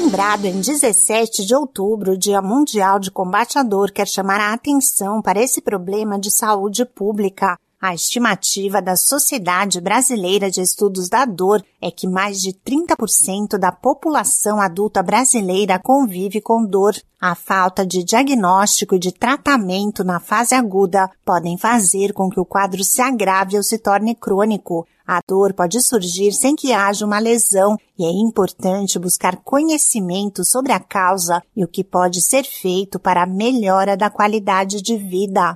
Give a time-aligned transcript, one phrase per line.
[0.00, 4.52] Lembrado em 17 de outubro, o Dia Mundial de Combate à Dor quer chamar a
[4.54, 7.58] atenção para esse problema de saúde pública.
[7.80, 13.70] A estimativa da Sociedade Brasileira de Estudos da Dor é que mais de 30% da
[13.70, 16.96] população adulta brasileira convive com dor.
[17.20, 22.44] A falta de diagnóstico e de tratamento na fase aguda podem fazer com que o
[22.44, 24.84] quadro se agrave ou se torne crônico.
[25.06, 30.72] A dor pode surgir sem que haja uma lesão e é importante buscar conhecimento sobre
[30.72, 35.54] a causa e o que pode ser feito para a melhora da qualidade de vida.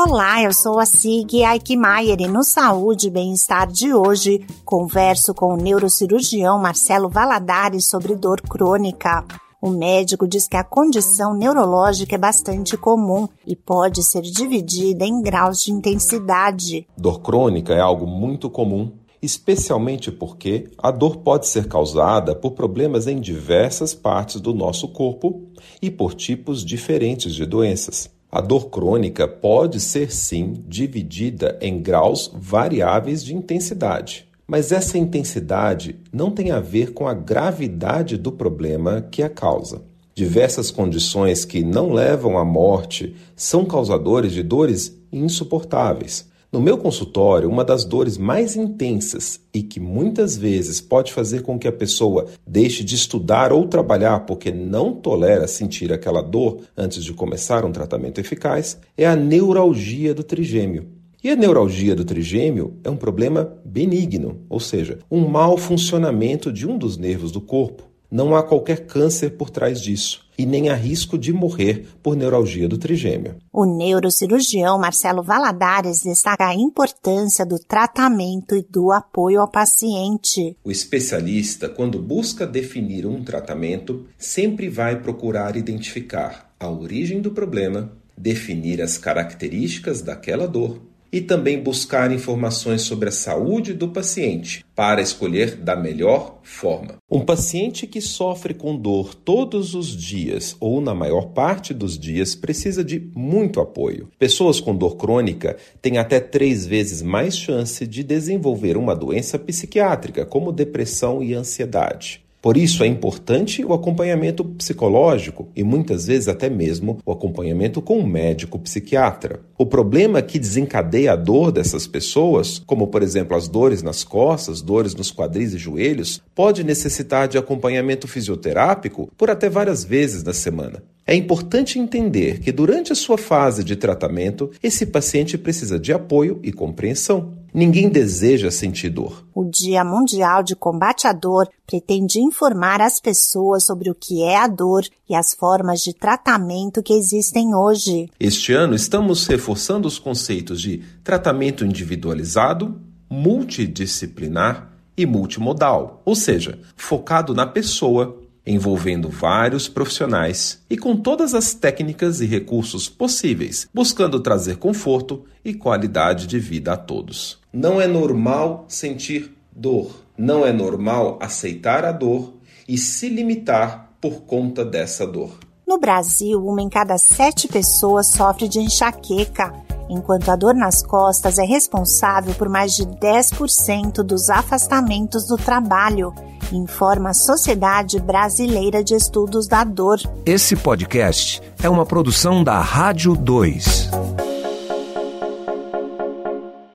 [0.00, 5.52] Olá, eu sou a Sig Aikmaier e no Saúde e Bem-Estar de hoje converso com
[5.52, 9.26] o neurocirurgião Marcelo Valadares sobre dor crônica.
[9.60, 15.20] O médico diz que a condição neurológica é bastante comum e pode ser dividida em
[15.20, 16.86] graus de intensidade.
[16.96, 23.08] Dor crônica é algo muito comum, especialmente porque a dor pode ser causada por problemas
[23.08, 25.42] em diversas partes do nosso corpo
[25.82, 28.16] e por tipos diferentes de doenças.
[28.30, 35.96] A dor crônica pode ser sim dividida em graus variáveis de intensidade, mas essa intensidade
[36.12, 39.80] não tem a ver com a gravidade do problema que a causa.
[40.14, 47.46] Diversas condições que não levam à morte são causadores de dores insuportáveis, no meu consultório,
[47.46, 52.26] uma das dores mais intensas e que muitas vezes pode fazer com que a pessoa
[52.46, 57.72] deixe de estudar ou trabalhar porque não tolera sentir aquela dor antes de começar um
[57.72, 60.86] tratamento eficaz é a neuralgia do trigêmeo.
[61.22, 66.66] E a neuralgia do trigêmeo é um problema benigno, ou seja, um mau funcionamento de
[66.66, 67.82] um dos nervos do corpo.
[68.10, 72.68] Não há qualquer câncer por trás disso e nem há risco de morrer por neuralgia
[72.68, 73.34] do trigêmeo.
[73.52, 80.56] O neurocirurgião Marcelo Valadares destaca a importância do tratamento e do apoio ao paciente.
[80.62, 87.92] O especialista, quando busca definir um tratamento, sempre vai procurar identificar a origem do problema,
[88.16, 90.80] definir as características daquela dor
[91.12, 96.96] e também buscar informações sobre a saúde do paciente para escolher da melhor forma.
[97.10, 102.34] Um paciente que sofre com dor todos os dias ou na maior parte dos dias
[102.34, 104.08] precisa de muito apoio.
[104.18, 110.26] Pessoas com dor crônica têm até três vezes mais chance de desenvolver uma doença psiquiátrica,
[110.26, 112.27] como depressão e ansiedade.
[112.40, 117.98] Por isso é importante o acompanhamento psicológico e muitas vezes até mesmo o acompanhamento com
[117.98, 119.40] um médico psiquiatra.
[119.58, 124.62] O problema que desencadeia a dor dessas pessoas, como por exemplo as dores nas costas,
[124.62, 130.32] dores nos quadris e joelhos, pode necessitar de acompanhamento fisioterápico por até várias vezes na
[130.32, 130.82] semana.
[131.08, 136.38] É importante entender que durante a sua fase de tratamento, esse paciente precisa de apoio
[136.42, 137.32] e compreensão.
[137.54, 139.26] Ninguém deseja sentir dor.
[139.34, 144.36] O Dia Mundial de Combate à Dor pretende informar as pessoas sobre o que é
[144.36, 148.10] a dor e as formas de tratamento que existem hoje.
[148.20, 157.32] Este ano estamos reforçando os conceitos de tratamento individualizado, multidisciplinar e multimodal, ou seja, focado
[157.32, 164.56] na pessoa envolvendo vários profissionais e com todas as técnicas e recursos possíveis, buscando trazer
[164.56, 167.38] conforto e qualidade de vida a todos.
[167.52, 172.32] Não é normal sentir dor, não é normal aceitar a dor
[172.66, 175.30] e se limitar por conta dessa dor.
[175.66, 179.52] No Brasil, uma em cada sete pessoas sofre de enxaqueca,
[179.90, 186.14] enquanto a dor nas costas é responsável por mais de 10% dos afastamentos do trabalho
[186.52, 189.98] informa a Sociedade Brasileira de Estudos da Dor.
[190.24, 193.90] Esse podcast é uma produção da Rádio 2.